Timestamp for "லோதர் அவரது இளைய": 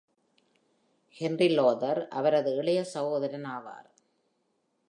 1.57-2.83